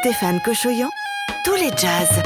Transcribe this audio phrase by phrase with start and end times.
[0.00, 0.88] Stéphane Cochoyan,
[1.44, 2.22] tous les jazz.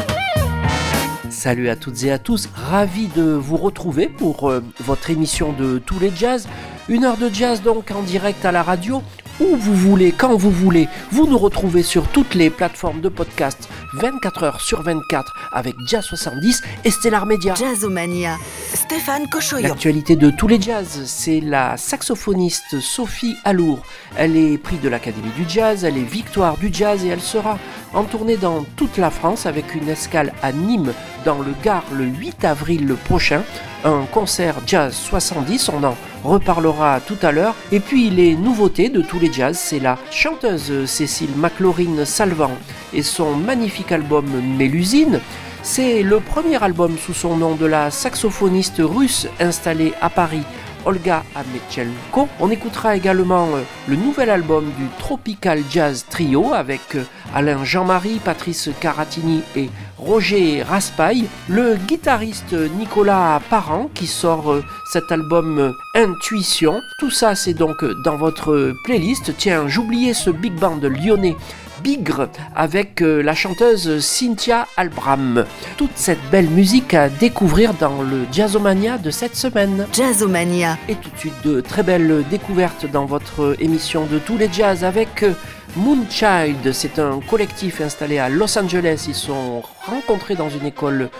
[1.30, 5.78] Salut à toutes et à tous, ravi de vous retrouver pour euh, votre émission de
[5.78, 6.48] Tous les Jazz.
[6.88, 9.02] Une heure de jazz donc en direct à la radio
[9.40, 10.88] où vous voulez, quand vous voulez.
[11.10, 16.04] Vous nous retrouvez sur toutes les plateformes de podcast 24 heures sur 24 avec Jazz
[16.04, 17.54] 70 et Stellar Media.
[17.54, 18.36] Jazzomania.
[18.74, 19.68] Stéphane Cochoyan.
[19.68, 23.82] L'actualité de tous les jazz, c'est la saxophoniste Sophie Alour.
[24.16, 27.58] Elle est prix de l'Académie du Jazz, elle est victoire du jazz et elle sera
[27.94, 30.92] en tournée dans toute la France avec une escale à Nîmes
[31.24, 33.42] dans le Gard le 8 avril prochain.
[33.84, 37.54] Un concert jazz 70, on en reparlera tout à l'heure.
[37.70, 42.56] Et puis les nouveautés de tous les c'est la chanteuse Cécile McLaurin Salvant
[42.92, 45.20] et son magnifique album Mélusine.
[45.62, 50.44] C'est le premier album sous son nom de la saxophoniste russe installée à Paris
[50.84, 52.28] Olga Amechenko.
[52.40, 58.20] On écoutera également euh, le nouvel album du Tropical Jazz Trio avec euh, Alain Jean-Marie,
[58.24, 66.80] Patrice Caratini et Roger Raspail, le guitariste Nicolas Parent qui sort euh, cet album Intuition.
[66.98, 69.34] Tout ça c'est donc dans votre playlist.
[69.36, 71.36] Tiens, j'oubliais ce big band lyonnais
[71.82, 75.44] Bigre avec euh, la chanteuse Cynthia Albram.
[75.76, 79.86] Toute cette belle musique à découvrir dans le Jazzomania de cette semaine.
[79.92, 80.78] Jazzomania.
[80.88, 84.84] Et tout de suite de très belles découvertes dans votre émission de tous les jazz
[84.84, 85.32] avec euh,
[85.76, 86.72] Moonchild.
[86.72, 89.04] C'est un collectif installé à Los Angeles.
[89.08, 91.10] Ils sont rencontrés dans une école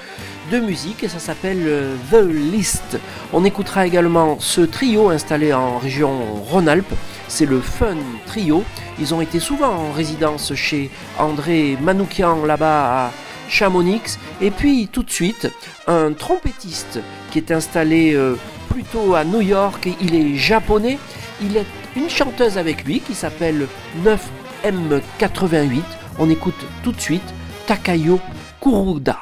[0.51, 2.99] de musique et ça s'appelle euh, The List.
[3.33, 6.11] On écoutera également ce trio installé en région
[6.51, 6.95] Rhône-Alpes.
[7.29, 8.65] C'est le Fun Trio.
[8.99, 13.13] Ils ont été souvent en résidence chez André Manoukian là-bas à
[13.49, 14.19] Chamonix.
[14.41, 15.49] Et puis tout de suite,
[15.87, 18.37] un trompettiste qui est installé euh,
[18.71, 19.89] plutôt à New York.
[20.01, 20.99] Il est japonais.
[21.43, 21.67] Il est
[21.97, 23.67] une chanteuse avec lui qui s'appelle
[24.05, 25.83] 9M88.
[26.19, 27.23] On écoute tout de suite
[27.67, 28.21] Takayo
[28.61, 29.19] Kuruda.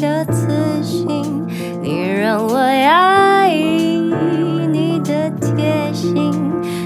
[0.00, 0.48] 的自
[0.82, 1.46] 信，
[1.82, 3.98] 你让我压抑
[4.72, 6.32] 你的贴心，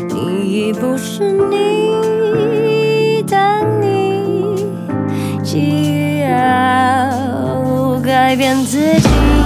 [0.09, 3.37] 你已不是你的
[3.81, 4.67] 你，
[5.45, 9.44] 既要改变自己。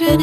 [0.00, 0.18] What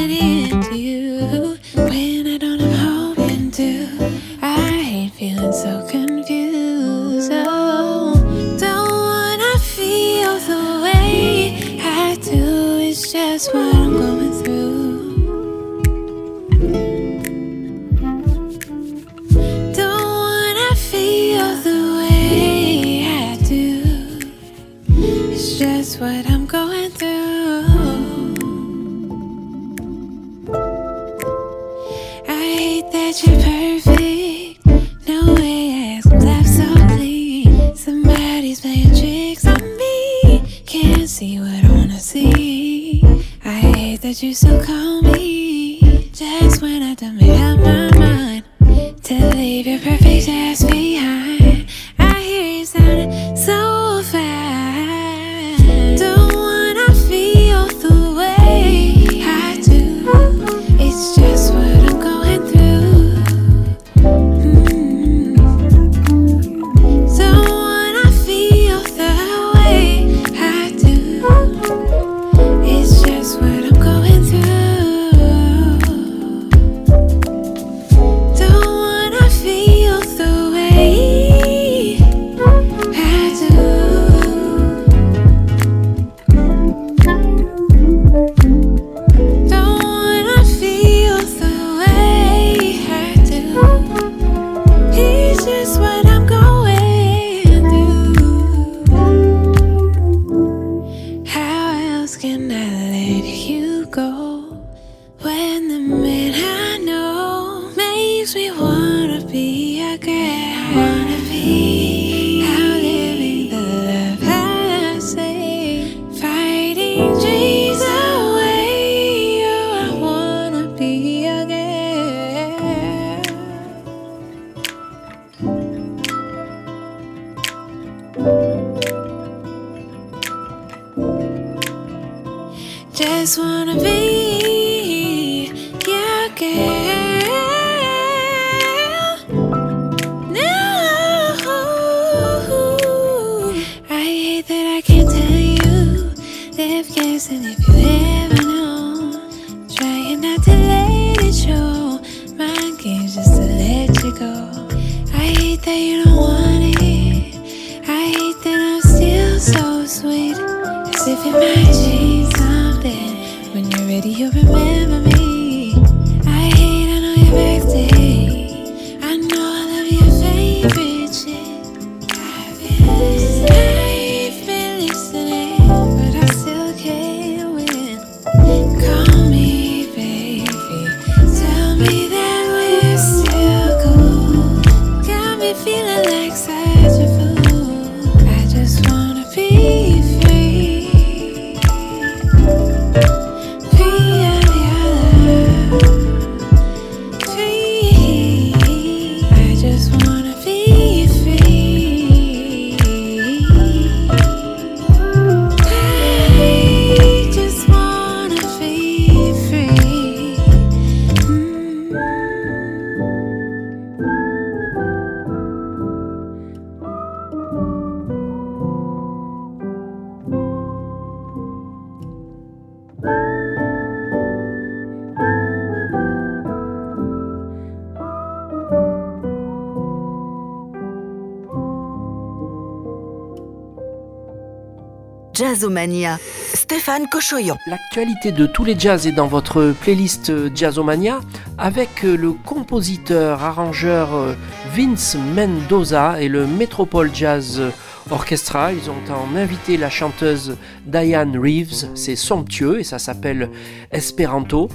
[235.52, 236.18] Jazzomania.
[236.54, 237.58] Stéphane Cochoyan.
[237.68, 241.20] L'actualité de tous les jazz est dans votre playlist Jazzomania
[241.58, 244.34] avec le compositeur, arrangeur euh,
[244.74, 247.62] Vince Mendoza et le Metropole Jazz
[248.10, 248.72] Orchestra.
[248.72, 250.56] Ils ont en invité la chanteuse
[250.86, 251.90] Diane Reeves.
[251.96, 253.50] C'est somptueux et ça s'appelle
[253.92, 254.70] Esperanto.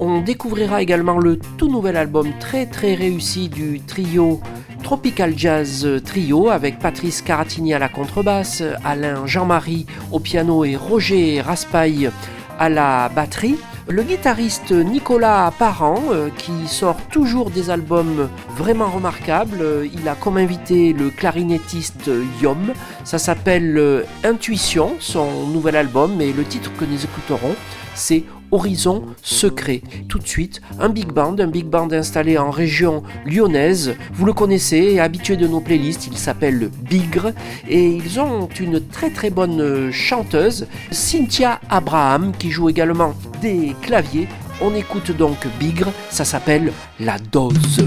[0.00, 4.40] On découvrira également le tout nouvel album très très réussi du trio
[4.86, 11.40] Tropical Jazz Trio avec Patrice Caratini à la contrebasse, Alain Jean-Marie au piano et Roger
[11.40, 12.12] Raspail
[12.56, 13.56] à la batterie.
[13.88, 20.14] Le guitariste Nicolas Parent, euh, qui sort toujours des albums vraiment remarquables, euh, il a
[20.14, 22.08] comme invité le clarinettiste
[22.40, 22.72] Yom.
[23.02, 27.56] Ça s'appelle euh, Intuition, son nouvel album, et le titre que nous écouterons,
[27.96, 29.82] c'est Horizon Secret.
[30.08, 33.94] Tout de suite, un big band, un big band installé en région lyonnaise.
[34.12, 37.32] Vous le connaissez, habitué de nos playlists, il s'appelle Bigre
[37.68, 44.28] et ils ont une très très bonne chanteuse, Cynthia Abraham, qui joue également des claviers.
[44.60, 47.86] On écoute donc Bigre, ça s'appelle La Dose.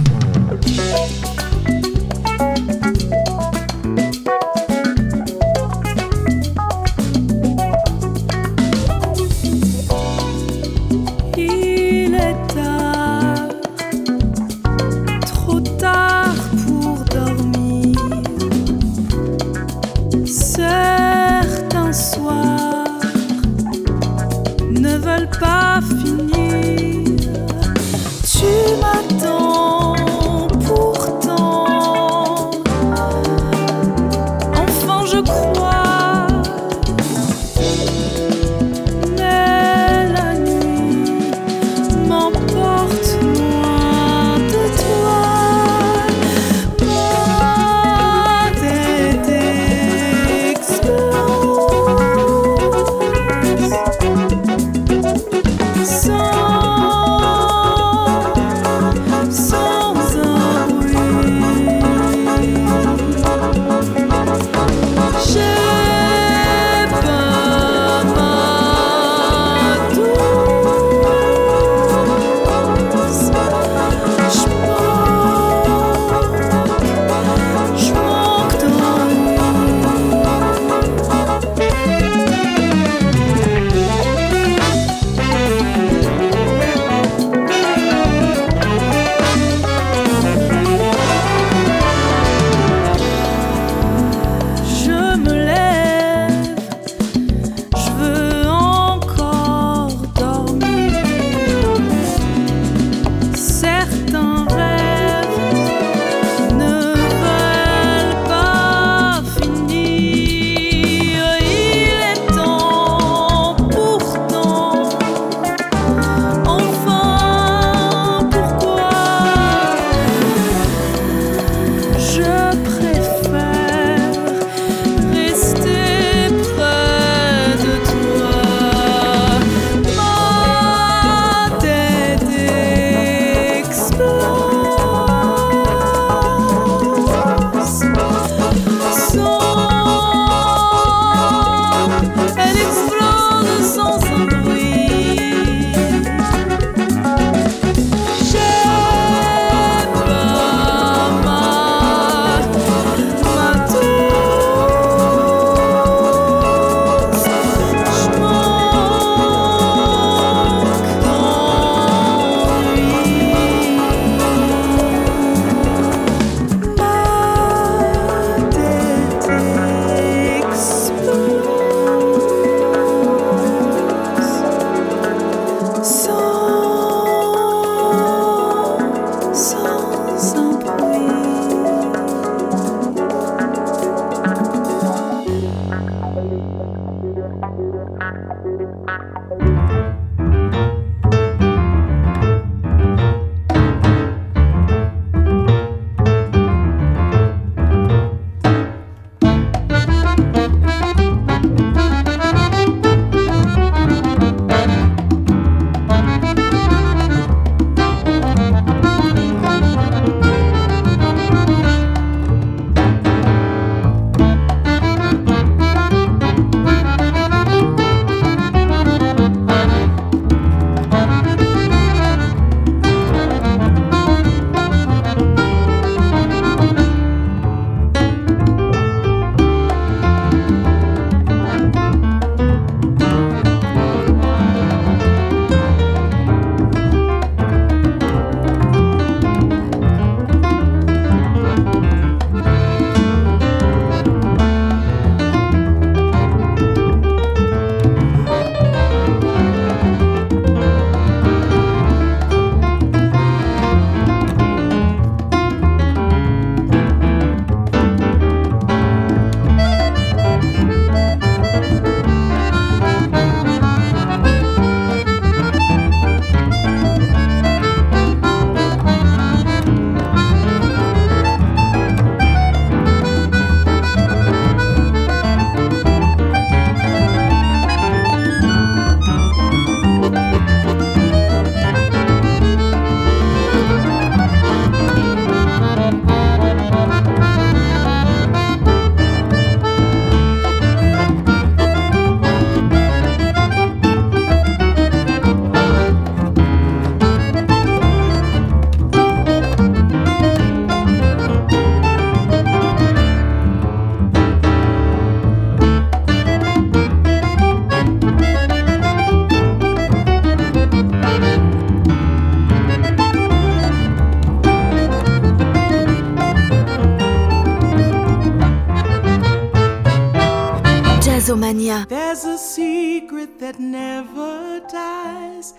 [321.70, 325.54] There's a secret that never dies,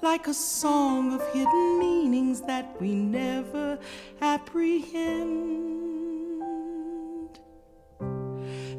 [0.00, 3.76] like a song of hidden meanings that we never
[4.20, 5.66] apprehend.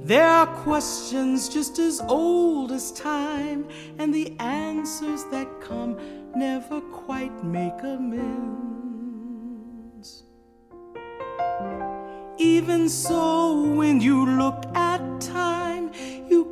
[0.02, 5.98] There are questions just as old as time, and the answers that come
[6.34, 8.64] never quite make amends.
[12.38, 15.92] Even so, when you look at time,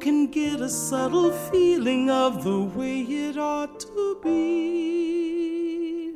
[0.06, 6.14] can get a subtle feeling of the way it ought to be.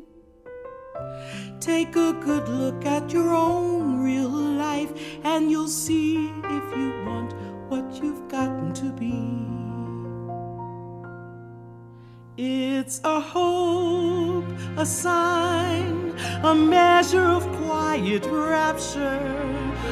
[1.59, 4.91] Take a good look at your own real life,
[5.23, 7.33] and you'll see if you want
[7.69, 9.15] what you've gotten to be.
[12.37, 14.45] It's a hope,
[14.77, 19.33] a sign, a measure of quiet rapture,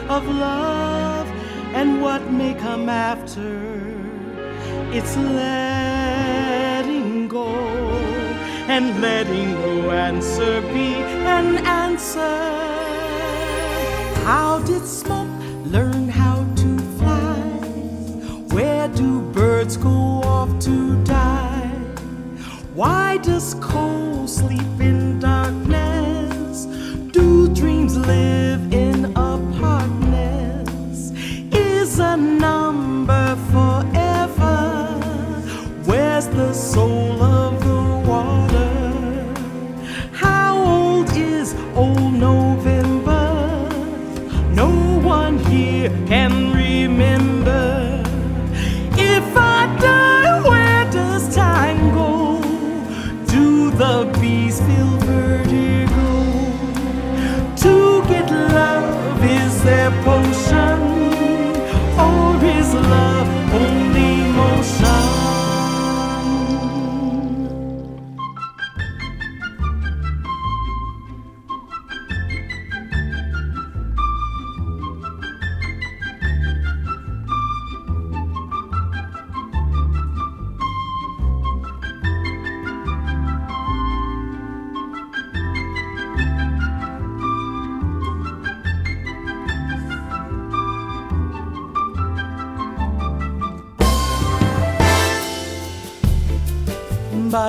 [0.07, 1.06] of love
[1.73, 3.83] and what may come after.
[4.91, 6.67] It's letting
[7.27, 7.47] go
[8.67, 12.45] and letting no answer be an answer.
[14.23, 15.27] How did smoke
[15.65, 17.39] learn how to fly?
[18.55, 21.69] Where do birds go off to die?
[22.73, 26.65] Why does coal sleep in darkness?
[27.11, 28.46] Do dreams live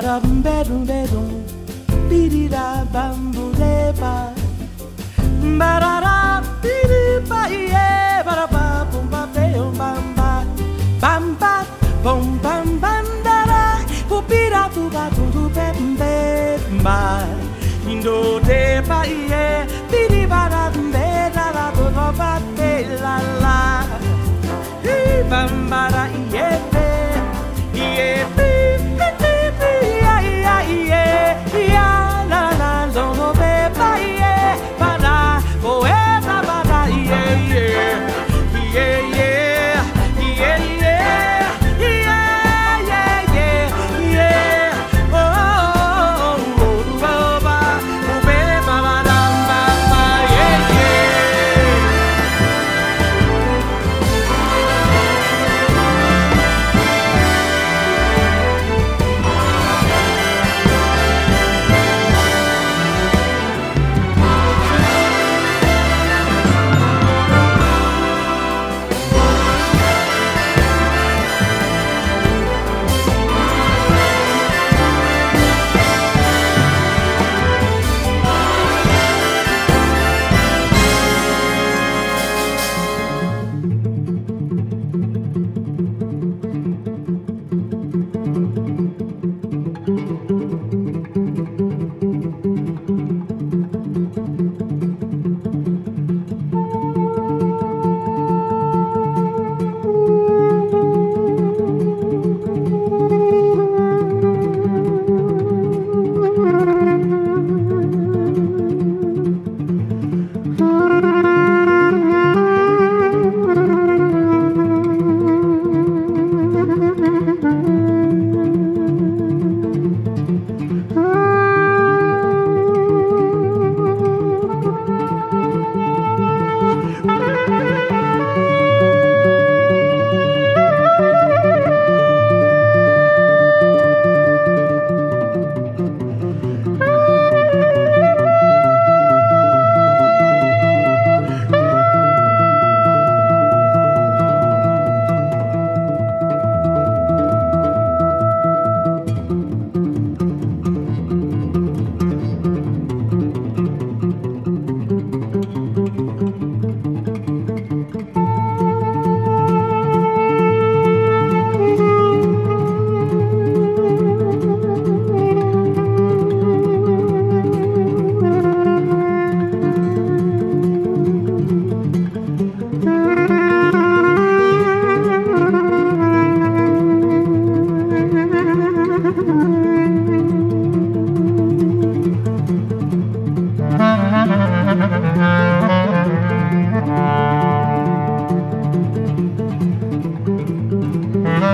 [0.08, 1.28] bam bedum bedum,
[2.10, 4.14] bidi da bam bu de ba,
[5.60, 5.97] ba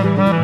[0.05, 0.44] La radio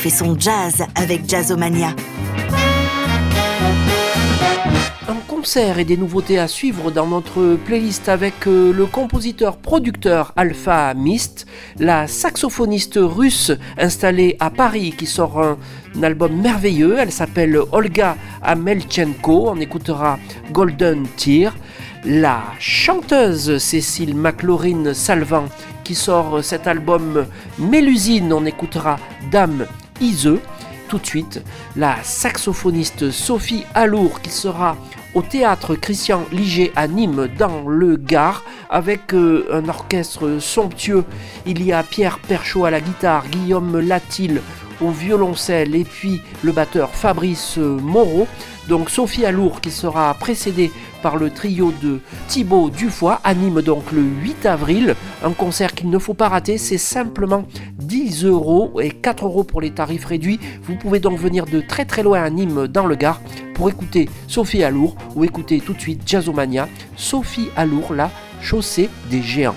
[0.00, 1.94] fait son jazz avec Jazzomania.
[5.06, 10.94] En concerts et des nouveautés à suivre dans notre playlist avec euh, le compositeur-producteur Alpha
[10.94, 11.46] Mist,
[11.78, 15.58] la saxophoniste russe installée à Paris qui sort un,
[16.02, 16.96] album merveilleux.
[16.98, 19.50] Elle s'appelle Olga Amelchenko.
[19.50, 20.18] On écoutera
[20.50, 21.54] Golden Tear.
[22.06, 25.44] La chanteuse Cécile McLaurin Salvant
[25.84, 27.26] qui sort cet album
[27.58, 28.32] Mélusine.
[28.32, 28.98] On écoutera
[29.30, 29.66] Dame
[30.00, 30.40] Iseux
[30.90, 31.42] tout de suite
[31.76, 34.76] la saxophoniste Sophie Alour qui sera
[35.14, 41.04] au théâtre Christian Liger à Nîmes dans le Gard avec euh, un orchestre somptueux.
[41.46, 44.40] Il y a Pierre Perchaud à la guitare, Guillaume Latil
[44.80, 48.26] au violoncelle et puis le batteur Fabrice Moreau.
[48.68, 50.70] Donc Sophie Alour qui sera précédée
[51.02, 55.98] par le trio de Thibaut Dufoy anime donc le 8 avril un concert qu'il ne
[55.98, 57.44] faut pas rater, c'est simplement
[57.78, 60.38] 10 euros et 4 euros pour les tarifs réduits.
[60.62, 63.20] Vous pouvez donc venir de très très loin à Nîmes dans le Gard
[63.54, 69.22] pour écouter Sophie Alour ou écouter tout de suite Jazzomania, Sophie Alour, la chaussée des
[69.22, 69.56] géants.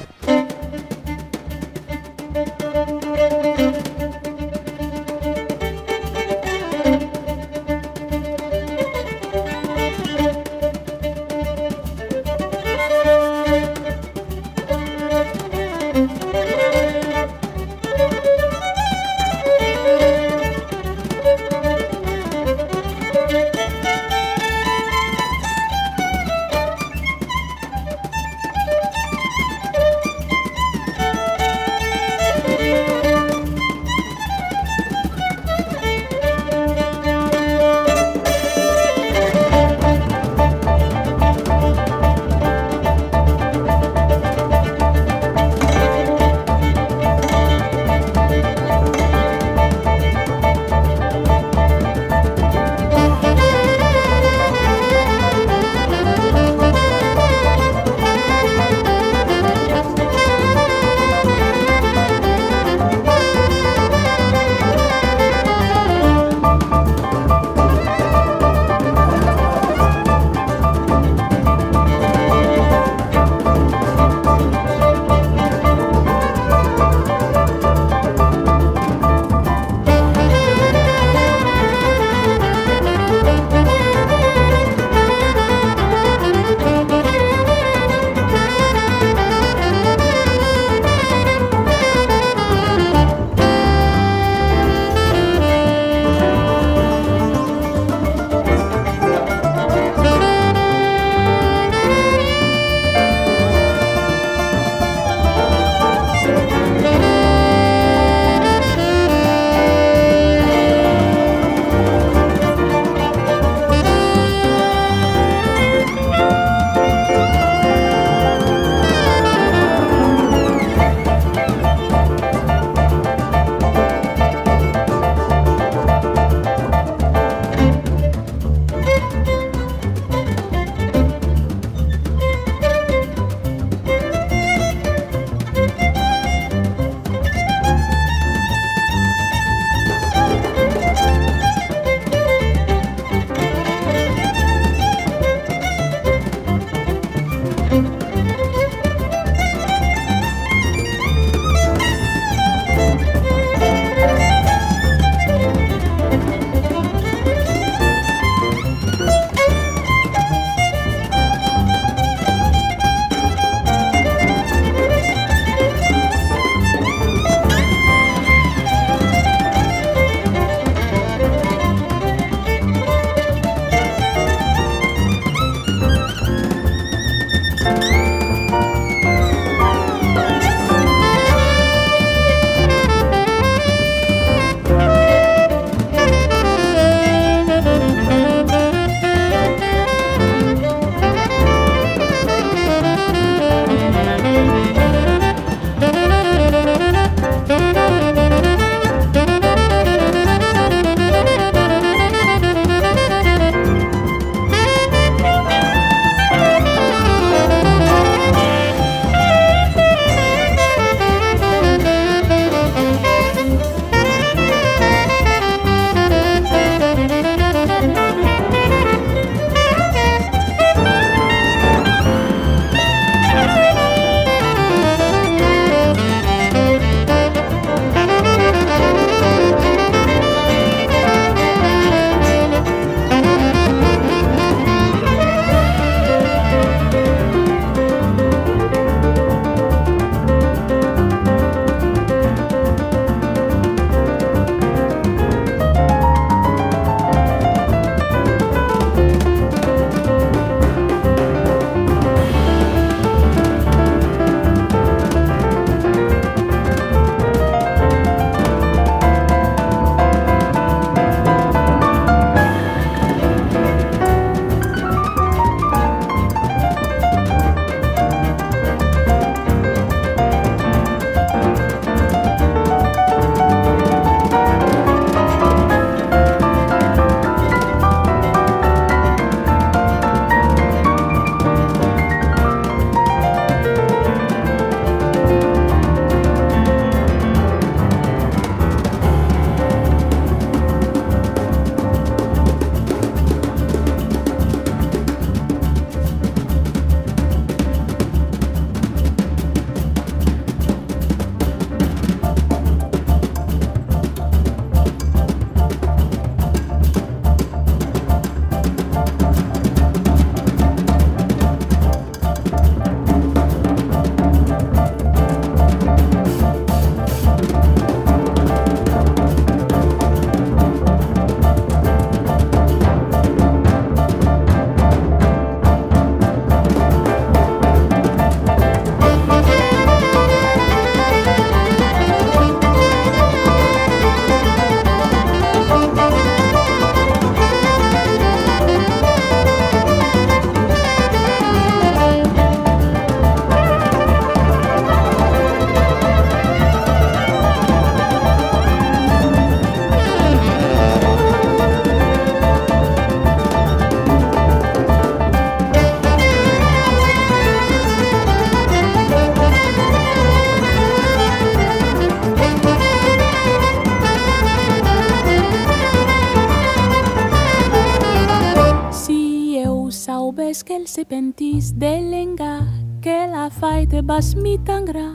[371.05, 372.67] pentis de l'engar
[373.01, 375.09] que la faite vas mi tan gra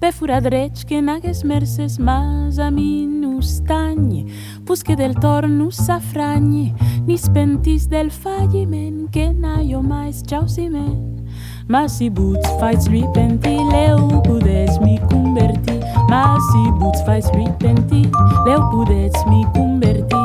[0.00, 4.26] pe foradrets que n'hagués merces mas a mi n'ustany
[4.66, 6.74] pusque del torn us s'afranyi
[7.06, 9.82] ni pentis del falliment que n'ha jo
[10.46, 11.12] si men
[11.68, 15.80] mas si buts faig lui pentir leu podets mi convertir.
[16.08, 18.10] Mas si buts faig lui pentir
[18.46, 20.21] leu podets mi convertir.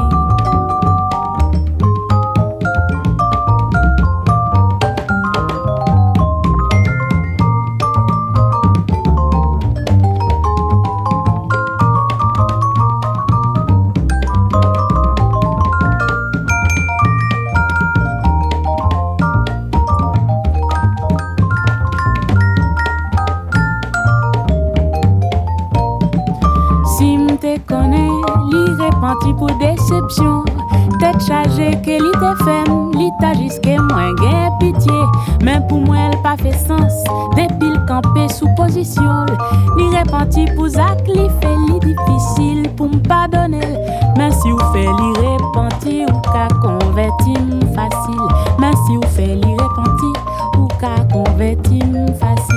[31.57, 33.09] Chargée que li te femme, li
[33.63, 34.93] que moins gain pitié.
[35.43, 36.93] Mais pour moi, elle pas fait sens.
[37.35, 39.25] Depuis le campé sous position,
[39.75, 43.73] ni repenti pour Zach, li fait li difficile pour me pardonner.
[44.17, 47.33] Mais si vous fait li repenti, ou ka converti
[47.73, 48.27] facile.
[48.59, 50.13] Mais si vous fait li repenti,
[50.59, 51.79] ou ka converti
[52.19, 52.56] facile.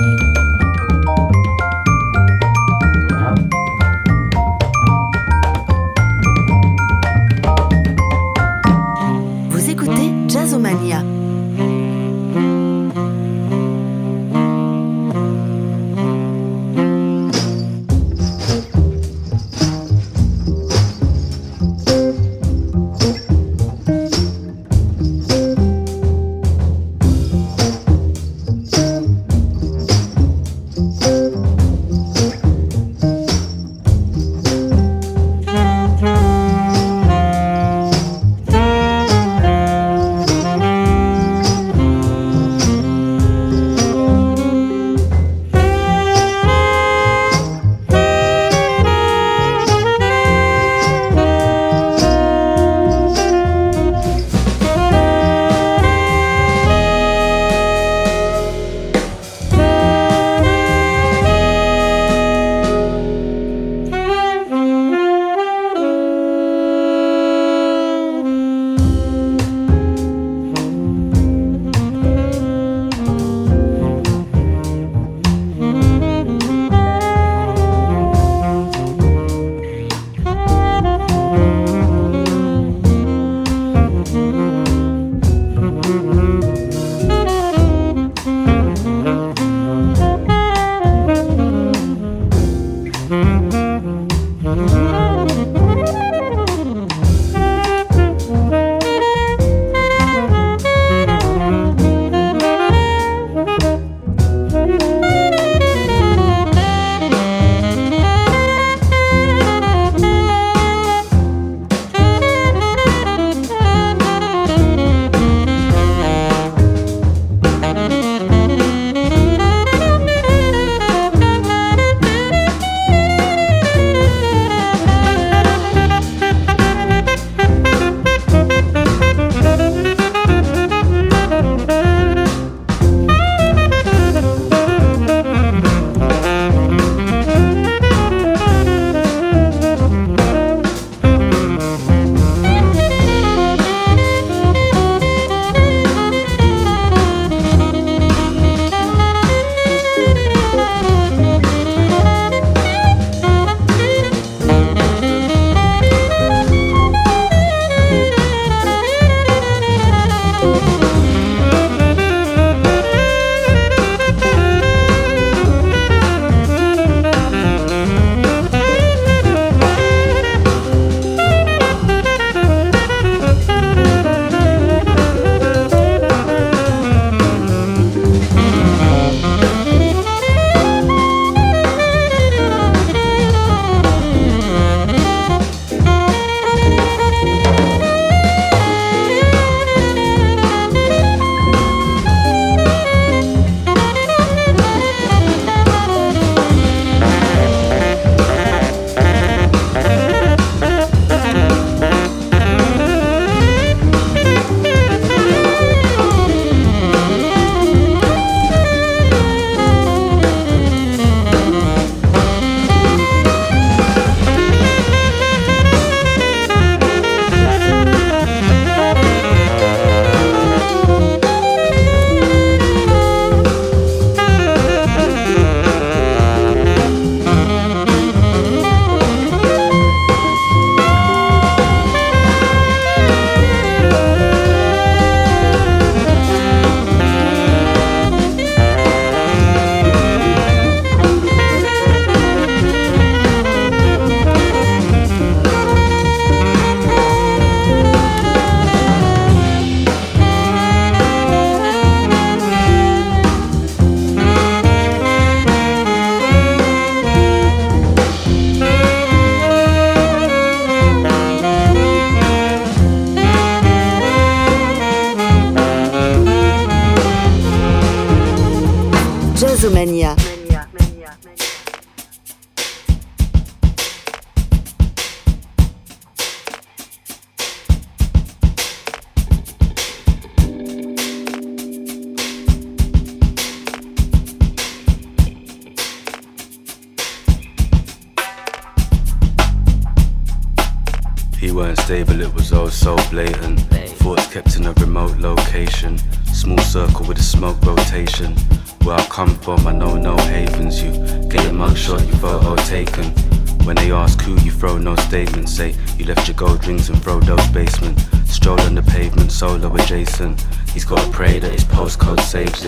[312.31, 312.63] saves.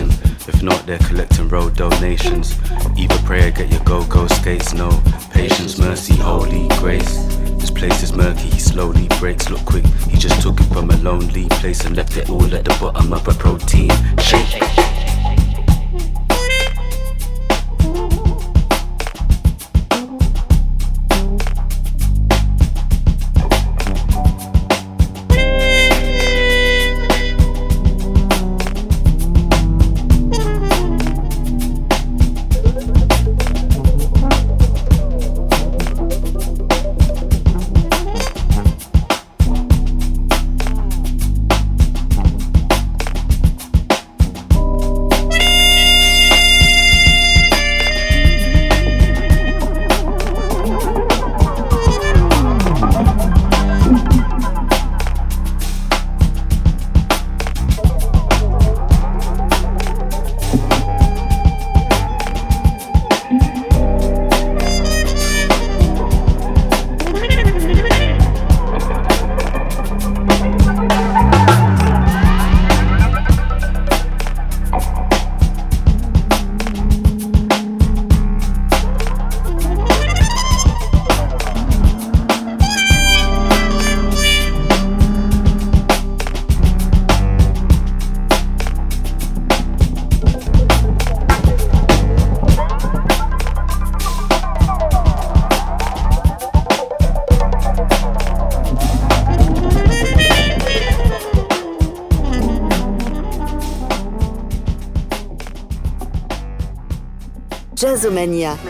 [0.46, 2.54] If not, they're collecting road donations.
[2.98, 4.74] Either pray or get your go-go skates.
[4.74, 4.90] No
[5.30, 7.24] patience, mercy, holy grace.
[7.56, 9.48] This place is murky, he slowly breaks.
[9.48, 12.66] Look quick, he just took it from a lonely place and left it all at
[12.66, 14.93] the bottom of a protein shake.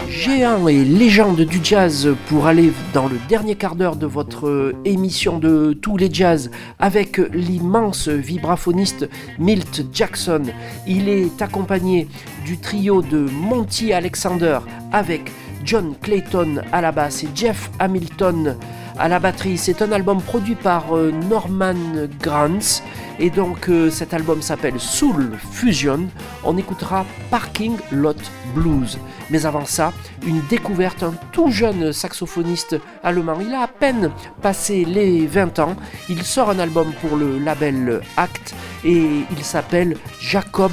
[0.08, 5.38] Géant et légende du jazz pour aller dans le dernier quart d'heure de votre émission
[5.38, 9.08] de tous les jazz avec l'immense vibraphoniste
[9.40, 10.42] Milt Jackson.
[10.86, 12.06] Il est accompagné
[12.44, 14.60] du trio de Monty Alexander
[14.92, 15.32] avec
[15.64, 18.56] John Clayton à la basse et Jeff Hamilton
[18.98, 19.58] à la batterie.
[19.58, 21.74] C'est un album produit par euh, Norman
[22.22, 22.82] Granz
[23.18, 26.06] et donc euh, cet album s'appelle Soul Fusion.
[26.44, 28.98] On écoutera Parking Lot Blues.
[29.30, 29.92] Mais avant ça,
[30.26, 33.38] une découverte, un tout jeune saxophoniste allemand.
[33.40, 34.10] Il a à peine
[34.42, 35.76] passé les 20 ans.
[36.08, 38.54] Il sort un album pour le label Act
[38.84, 40.72] et il s'appelle Jacob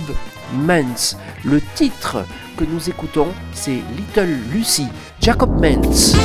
[0.54, 1.18] Menz.
[1.43, 2.26] Le titre
[2.58, 4.88] que nous écoutons, c'est Little Lucy.
[5.20, 6.16] Jacob Menz.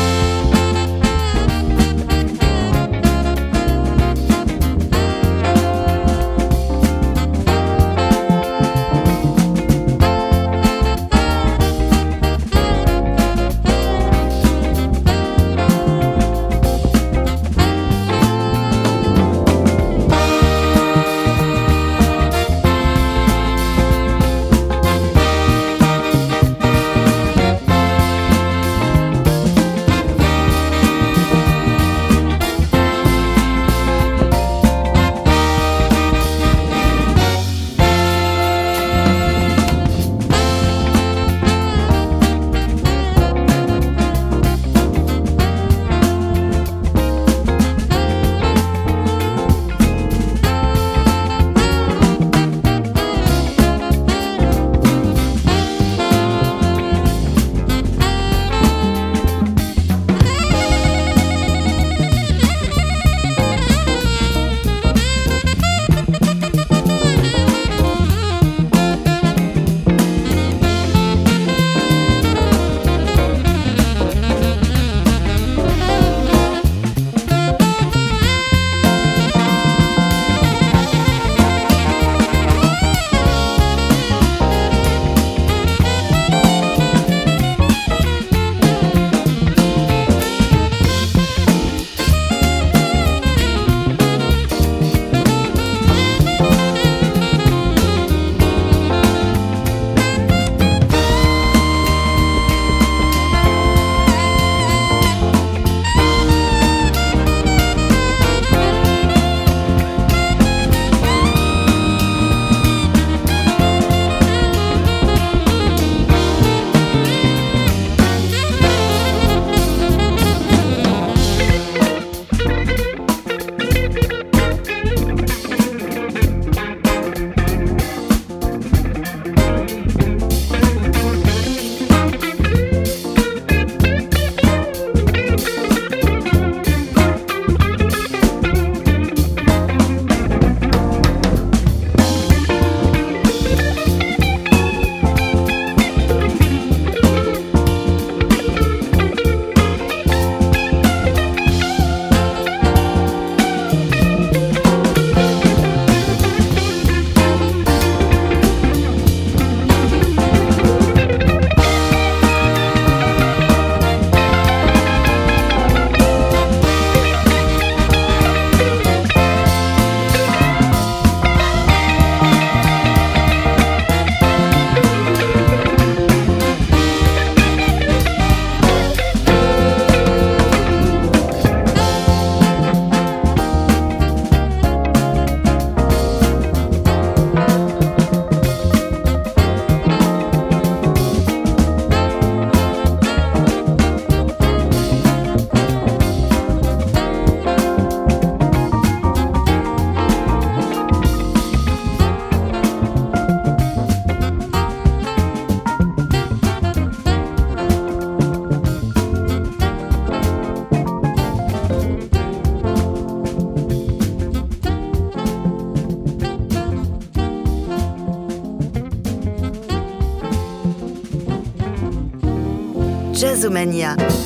[223.47, 224.26] Jazzomania.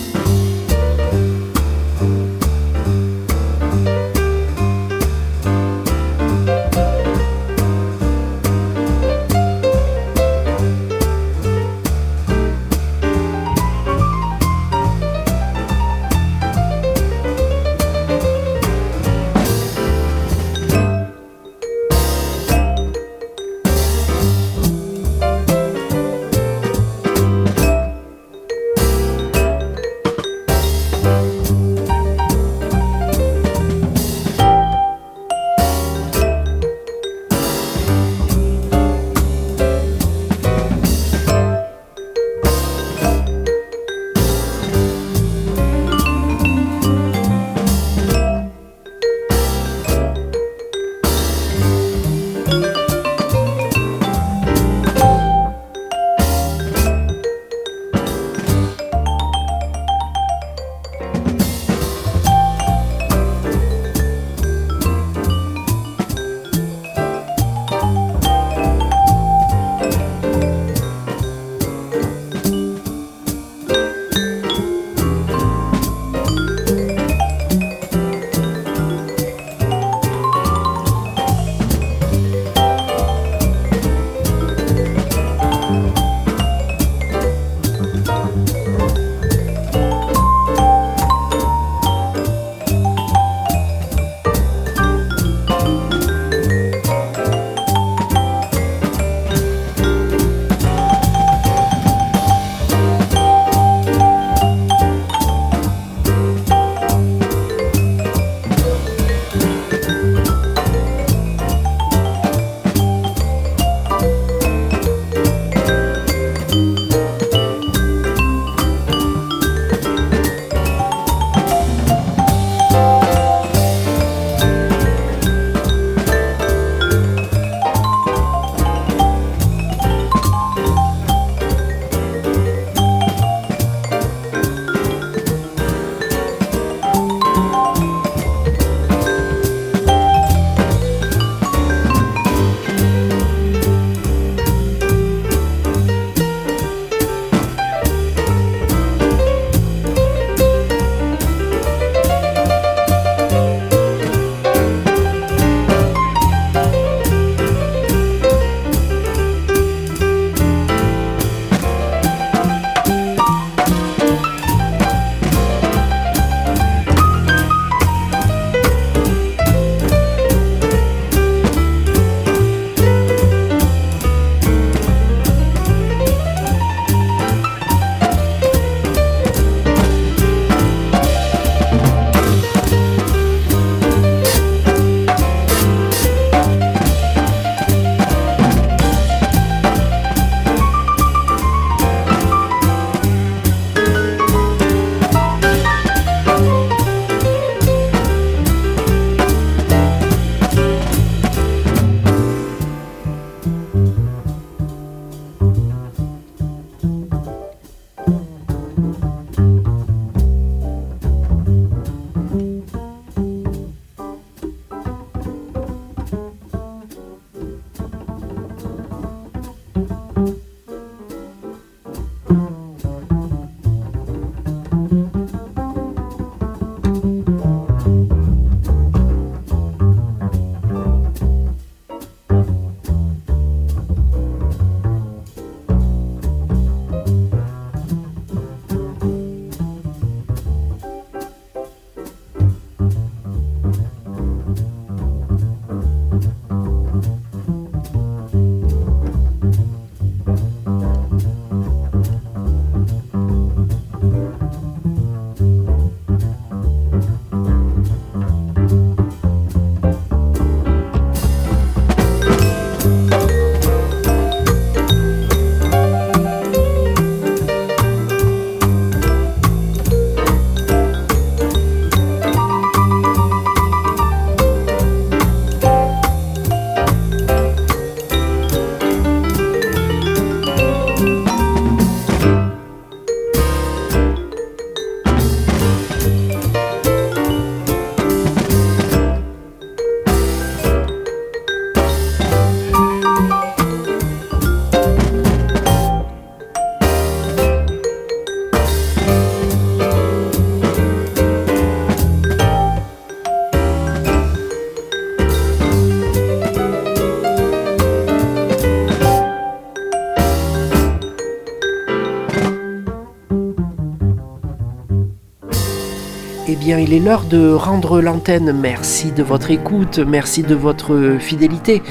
[316.78, 318.52] Il est l'heure de rendre l'antenne.
[318.52, 321.82] Merci de votre écoute, merci de votre fidélité.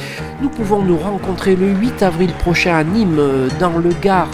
[0.42, 3.20] Nous pouvons nous rencontrer le 8 avril prochain à Nîmes,
[3.60, 4.32] dans le Gard,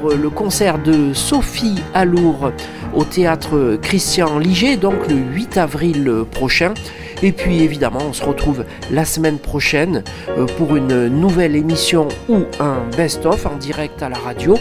[0.00, 2.52] pour le concert de Sophie Alour
[2.94, 6.74] au théâtre Christian Liger, donc le 8 avril prochain.
[7.22, 10.02] Et puis évidemment, on se retrouve la semaine prochaine
[10.36, 14.58] euh, pour une nouvelle émission ou un best-of en direct à la radio,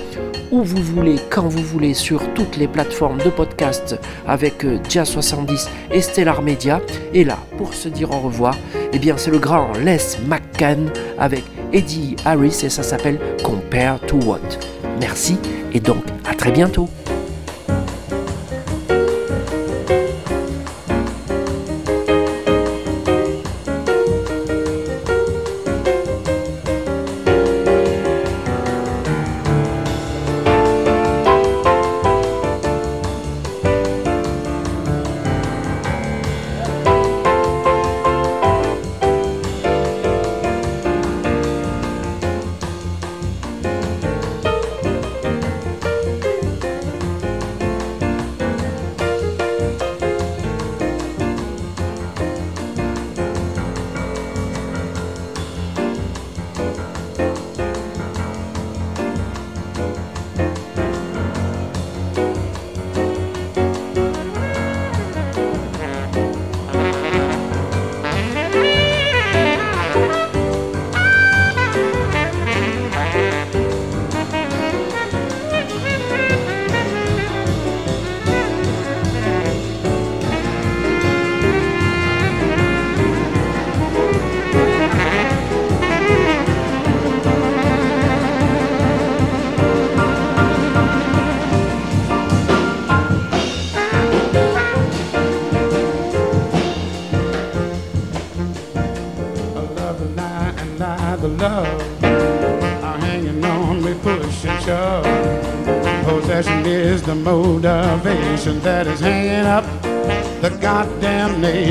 [0.51, 3.97] où vous voulez, quand vous voulez, sur toutes les plateformes de podcast
[4.27, 6.81] avec euh, Jazz 70 et Stellar Media.
[7.13, 8.55] Et là, pour se dire au revoir,
[8.93, 9.97] eh bien c'est le grand Les
[10.27, 11.43] McCann avec
[11.73, 14.39] Eddie Harris et ça s'appelle Compare to What.
[14.99, 15.37] Merci
[15.73, 16.89] et donc à très bientôt.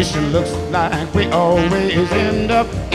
[0.00, 2.89] Goddamn nation looks like we always end up